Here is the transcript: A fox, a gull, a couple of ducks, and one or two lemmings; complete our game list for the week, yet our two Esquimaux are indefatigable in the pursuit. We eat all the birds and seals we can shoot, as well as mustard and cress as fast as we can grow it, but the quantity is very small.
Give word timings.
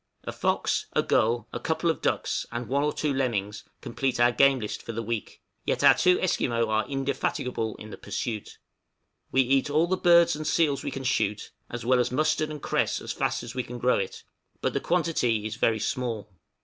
A 0.23 0.31
fox, 0.31 0.87
a 0.93 1.03
gull, 1.03 1.47
a 1.53 1.59
couple 1.59 1.91
of 1.91 2.01
ducks, 2.01 2.47
and 2.51 2.67
one 2.67 2.83
or 2.83 2.91
two 2.91 3.13
lemmings; 3.13 3.63
complete 3.81 4.19
our 4.19 4.31
game 4.31 4.57
list 4.59 4.81
for 4.81 4.93
the 4.93 5.03
week, 5.03 5.43
yet 5.63 5.83
our 5.83 5.93
two 5.93 6.19
Esquimaux 6.19 6.67
are 6.69 6.87
indefatigable 6.89 7.75
in 7.75 7.91
the 7.91 7.97
pursuit. 7.99 8.57
We 9.31 9.43
eat 9.43 9.69
all 9.69 9.85
the 9.85 9.97
birds 9.97 10.35
and 10.35 10.47
seals 10.47 10.83
we 10.83 10.89
can 10.89 11.03
shoot, 11.03 11.51
as 11.69 11.85
well 11.85 11.99
as 11.99 12.11
mustard 12.11 12.49
and 12.49 12.63
cress 12.63 12.99
as 12.99 13.11
fast 13.13 13.43
as 13.43 13.53
we 13.53 13.61
can 13.61 13.77
grow 13.77 13.99
it, 13.99 14.23
but 14.59 14.73
the 14.73 14.79
quantity 14.79 15.45
is 15.45 15.57
very 15.57 15.79
small. 15.79 16.33